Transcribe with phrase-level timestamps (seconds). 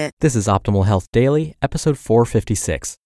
[0.00, 2.96] This is Optimal Health Daily, episode 456.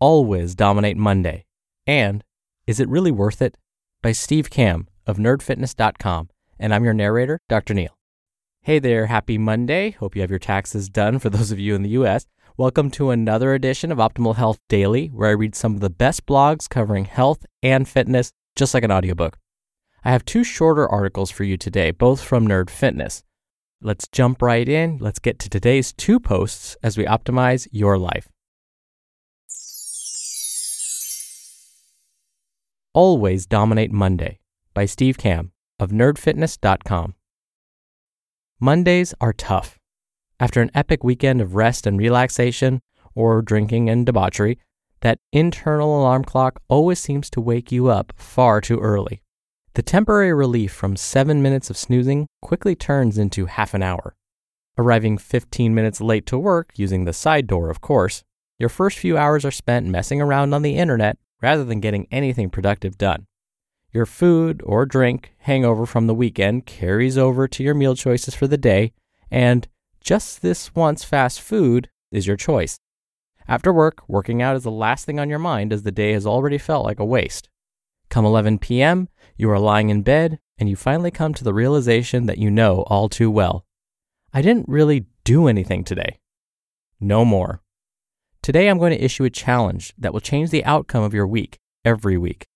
[0.00, 1.44] Always Dominate Monday.
[1.86, 2.24] And
[2.66, 3.56] Is It Really Worth It?
[4.02, 6.28] by Steve Kamb of nerdfitness.com.
[6.58, 7.74] And I'm your narrator, Dr.
[7.74, 7.96] Neil.
[8.62, 9.92] Hey there, happy Monday.
[9.92, 12.26] Hope you have your taxes done for those of you in the US.
[12.56, 16.26] Welcome to another edition of Optimal Health Daily, where I read some of the best
[16.26, 19.38] blogs covering health and fitness, just like an audiobook.
[20.04, 23.22] I have two shorter articles for you today, both from Nerd Fitness.
[23.82, 24.98] Let's jump right in.
[24.98, 28.28] Let's get to today's two posts as we optimize your life.
[32.92, 34.38] Always Dominate Monday
[34.74, 37.14] by Steve Kamb of nerdfitness.com.
[38.60, 39.78] Mondays are tough.
[40.38, 42.82] After an epic weekend of rest and relaxation,
[43.14, 44.58] or drinking and debauchery,
[45.00, 49.22] that internal alarm clock always seems to wake you up far too early.
[49.74, 54.16] The temporary relief from seven minutes of snoozing quickly turns into half an hour.
[54.76, 58.24] Arriving 15 minutes late to work, using the side door, of course,
[58.58, 62.50] your first few hours are spent messing around on the internet rather than getting anything
[62.50, 63.26] productive done.
[63.92, 68.48] Your food or drink hangover from the weekend carries over to your meal choices for
[68.48, 68.92] the day,
[69.30, 69.68] and
[70.00, 72.80] just this once fast food is your choice.
[73.46, 76.26] After work, working out is the last thing on your mind as the day has
[76.26, 77.49] already felt like a waste.
[78.10, 82.26] Come 11 p.m., you are lying in bed and you finally come to the realization
[82.26, 83.64] that you know all too well.
[84.34, 86.18] I didn't really do anything today.
[87.00, 87.62] No more.
[88.42, 91.58] Today I'm going to issue a challenge that will change the outcome of your week
[91.84, 92.46] every week.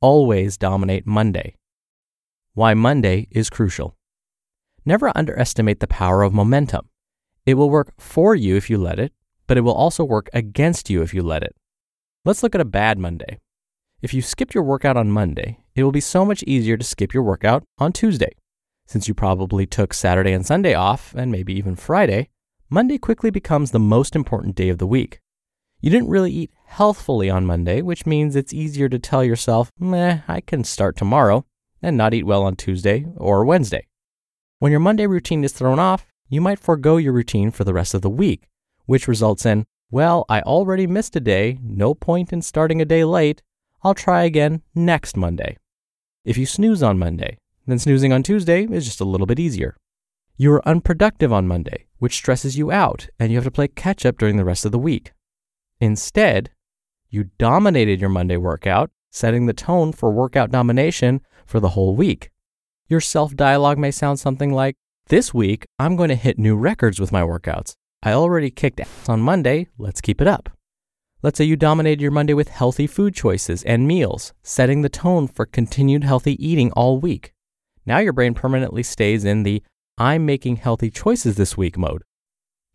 [0.00, 1.56] Always dominate Monday.
[2.52, 3.96] Why Monday is crucial.
[4.84, 6.88] Never underestimate the power of momentum.
[7.46, 9.12] It will work for you if you let it,
[9.46, 11.56] but it will also work against you if you let it.
[12.24, 13.40] Let's look at a bad Monday.
[14.02, 17.12] If you skipped your workout on Monday, it will be so much easier to skip
[17.12, 18.34] your workout on Tuesday.
[18.86, 22.30] Since you probably took Saturday and Sunday off, and maybe even Friday,
[22.70, 25.20] Monday quickly becomes the most important day of the week.
[25.80, 30.20] You didn't really eat healthfully on Monday, which means it's easier to tell yourself, meh,
[30.26, 31.44] I can start tomorrow,
[31.82, 33.86] and not eat well on Tuesday or Wednesday.
[34.60, 37.92] When your Monday routine is thrown off, you might forego your routine for the rest
[37.92, 38.48] of the week,
[38.86, 43.04] which results in, well, I already missed a day, no point in starting a day
[43.04, 43.42] late,
[43.82, 45.56] I'll try again next Monday.
[46.24, 49.76] If you snooze on Monday, then snoozing on Tuesday is just a little bit easier.
[50.36, 54.04] You are unproductive on Monday, which stresses you out, and you have to play catch
[54.04, 55.12] up during the rest of the week.
[55.80, 56.50] Instead,
[57.08, 62.30] you dominated your Monday workout, setting the tone for workout domination for the whole week.
[62.88, 64.76] Your self dialogue may sound something like
[65.08, 67.74] This week, I'm going to hit new records with my workouts.
[68.02, 70.50] I already kicked ass on Monday, let's keep it up.
[71.22, 75.28] Let's say you dominated your Monday with healthy food choices and meals, setting the tone
[75.28, 77.34] for continued healthy eating all week.
[77.84, 79.62] Now your brain permanently stays in the
[79.98, 82.04] I'm making healthy choices this week mode.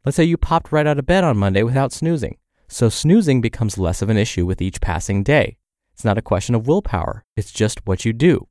[0.06, 2.38] Let's say you popped right out of bed on Monday without snoozing,
[2.68, 5.58] so snoozing becomes less of an issue with each passing day.
[5.94, 8.48] It's not a question of willpower, it's just what you do.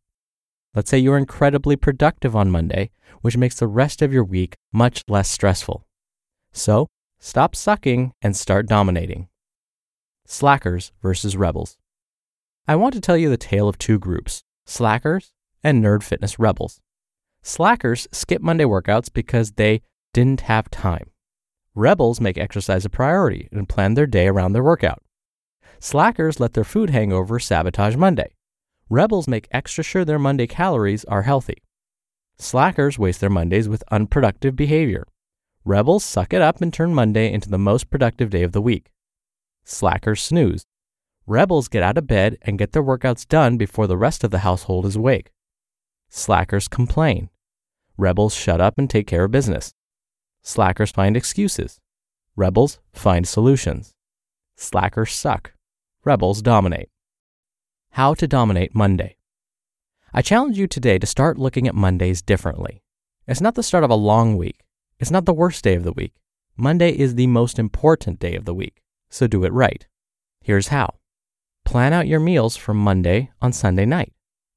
[0.75, 5.05] Let's say you're incredibly productive on Monday, which makes the rest of your week much
[5.07, 5.87] less stressful.
[6.53, 6.89] So,
[7.21, 9.29] stop sucking and start dominating
[10.27, 11.77] slackers versus rebels.
[12.67, 15.33] I want to tell you the tale of two groups slackers
[15.63, 16.81] and nerd fitness rebels.
[17.43, 19.83] Slackers skip Monday workouts because they
[20.15, 21.11] didn't have time.
[21.75, 25.03] Rebels make exercise a priority and plan their day around their workout.
[25.79, 28.35] Slackers let their food hangover sabotage Monday.
[28.89, 31.63] Rebels make extra sure their Monday calories are healthy.
[32.39, 35.07] Slackers waste their Mondays with unproductive behavior.
[35.65, 38.91] Rebels suck it up and turn Monday into the most productive day of the week.
[39.65, 40.67] Slackers snooze.
[41.27, 44.41] Rebels get out of bed and get their workouts done before the rest of the
[44.41, 45.31] household is awake.
[46.11, 47.31] Slackers complain.
[47.97, 49.73] Rebels shut up and take care of business.
[50.43, 51.81] Slackers find excuses.
[52.37, 53.95] Rebels find solutions.
[54.57, 55.55] Slackers suck.
[56.05, 56.91] Rebels dominate.
[57.93, 59.17] How to dominate Monday.
[60.13, 62.83] I challenge you today to start looking at Mondays differently.
[63.27, 64.61] It's not the start of a long week.
[65.01, 66.13] It's not the worst day of the week.
[66.57, 68.83] Monday is the most important day of the week,
[69.15, 69.87] so do it right.
[70.41, 70.95] Here's how.
[71.65, 74.13] Plan out your meals for Monday on Sunday night.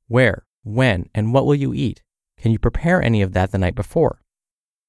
[0.08, 2.02] Where, when, and what will you eat?
[2.40, 4.24] Can you prepare any of that the night before?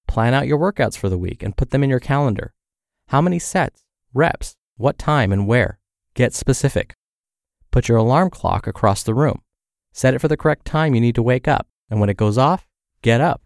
[0.07, 2.55] Plan out your workouts for the week and put them in your calendar.
[3.09, 3.85] How many sets,
[4.15, 5.79] reps, what time, and where?
[6.15, 6.95] Get specific.
[7.71, 9.43] Put your alarm clock across the room.
[9.93, 12.39] Set it for the correct time you need to wake up, and when it goes
[12.39, 12.67] off,
[13.03, 13.43] get up.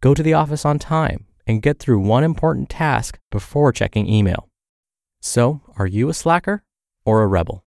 [0.00, 4.48] Go to the office on time and get through one important task before checking email.
[5.26, 6.64] So, are you a slacker
[7.06, 7.64] or a rebel?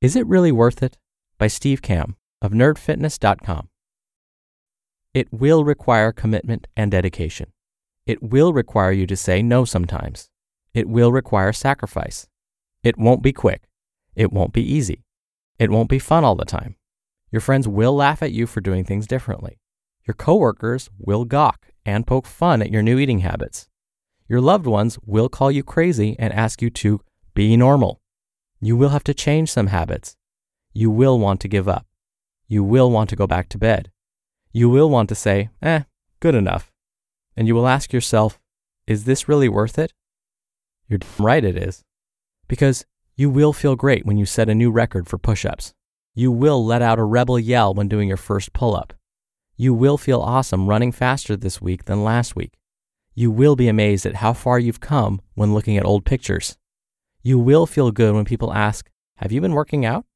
[0.00, 0.96] Is It Really Worth It?
[1.36, 3.68] by Steve Kamb of nerdfitness.com.
[5.12, 7.52] It will require commitment and dedication.
[8.06, 10.30] It will require you to say no sometimes.
[10.72, 12.28] It will require sacrifice.
[12.84, 13.64] It won't be quick.
[14.14, 15.02] It won't be easy.
[15.58, 16.76] It won't be fun all the time.
[17.32, 19.58] Your friends will laugh at you for doing things differently.
[20.06, 23.68] Your coworkers will gawk and poke fun at your new eating habits.
[24.28, 27.00] Your loved ones will call you crazy and ask you to
[27.34, 28.00] be normal.
[28.60, 30.16] You will have to change some habits.
[30.72, 31.86] You will want to give up.
[32.46, 33.90] You will want to go back to bed.
[34.52, 35.82] You will want to say, eh,
[36.20, 36.70] good enough.
[37.36, 38.38] And you will ask yourself,
[38.86, 39.92] is this really worth it?
[40.88, 41.84] You're damn right, it is.
[42.48, 42.84] Because
[43.16, 45.72] you will feel great when you set a new record for push ups.
[46.14, 48.92] You will let out a rebel yell when doing your first pull up.
[49.60, 52.54] You will feel awesome running faster this week than last week.
[53.14, 56.56] You will be amazed at how far you've come when looking at old pictures.
[57.22, 60.06] You will feel good when people ask, Have you been working out?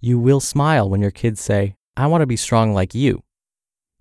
[0.00, 3.22] You will smile when your kids say, I want to be strong like you.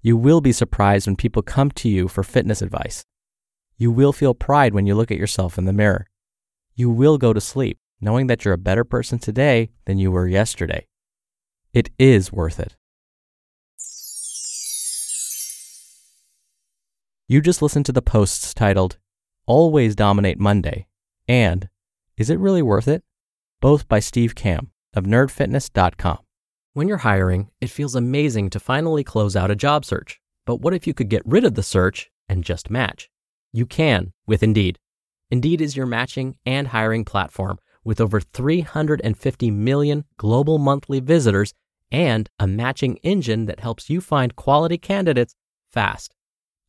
[0.01, 3.05] You will be surprised when people come to you for fitness advice.
[3.77, 6.07] You will feel pride when you look at yourself in the mirror.
[6.73, 10.27] You will go to sleep knowing that you're a better person today than you were
[10.27, 10.87] yesterday.
[11.71, 12.77] It is worth it.
[17.31, 18.97] You just listened to the posts titled
[19.45, 20.85] Always Dominate Monday
[21.29, 21.69] and
[22.17, 23.05] is it really worth it?
[23.61, 26.17] Both by Steve Kamb of nerdfitness.com.
[26.73, 30.19] When you're hiring, it feels amazing to finally close out a job search.
[30.45, 33.09] But what if you could get rid of the search and just match?
[33.53, 34.77] You can with Indeed.
[35.29, 41.53] Indeed is your matching and hiring platform with over 350 million global monthly visitors
[41.93, 45.33] and a matching engine that helps you find quality candidates
[45.71, 46.13] fast.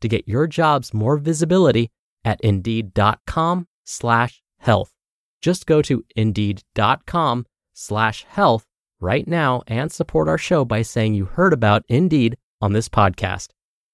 [0.00, 1.90] to get your jobs more visibility
[2.24, 4.92] at indeed.com slash health.
[5.40, 8.66] Just go to indeed.com slash health
[9.00, 13.48] right now and support our show by saying you heard about Indeed on this podcast.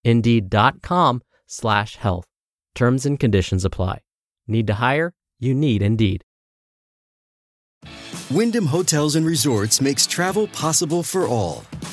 [0.05, 2.27] Indeed.com slash health.
[2.75, 4.01] Terms and conditions apply.
[4.49, 5.15] Need to hire?
[5.39, 6.25] You need Indeed.
[8.31, 11.63] Wyndham Hotels and Resorts makes travel possible for all.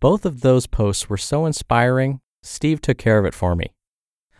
[0.00, 3.74] Both of those posts were so inspiring, Steve took care of it for me.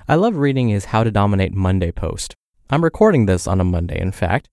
[0.08, 2.34] I love reading his How to Dominate Monday post.
[2.70, 4.48] I'm recording this on a Monday, in fact,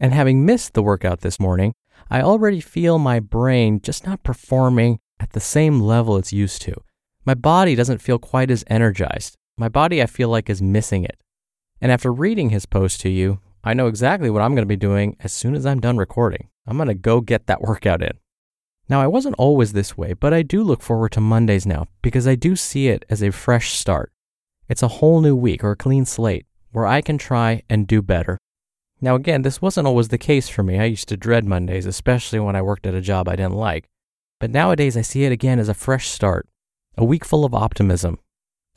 [0.00, 1.74] and having missed the workout this morning,
[2.10, 6.74] I already feel my brain just not performing at the same level it's used to.
[7.24, 9.36] my body doesn't feel quite as energized.
[9.56, 11.20] My body, I feel like, is missing it.
[11.80, 14.76] And after reading his post to you, I know exactly what I'm going to be
[14.76, 16.48] doing as soon as I'm done recording.
[16.66, 18.18] I'm going to go get that workout in.
[18.88, 22.26] Now, I wasn't always this way, but I do look forward to Mondays now because
[22.26, 24.12] I do see it as a fresh start.
[24.68, 28.00] It's a whole new week or a clean slate where I can try and do
[28.00, 28.38] better.
[29.00, 30.78] Now, again, this wasn't always the case for me.
[30.78, 33.88] I used to dread Mondays, especially when I worked at a job I didn't like.
[34.40, 36.48] But nowadays, I see it again as a fresh start,
[36.96, 38.18] a week full of optimism.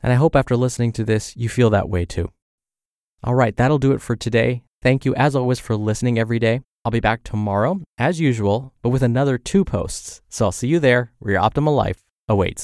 [0.02, 2.30] And I hope after listening to this, you feel that way too.
[3.24, 4.62] All right, that'll do it for today.
[4.82, 6.60] Thank you, as always, for listening every day.
[6.84, 10.20] I'll be back tomorrow, as usual, but with another two posts.
[10.28, 12.60] So I'll see you there where your optimal life awaits.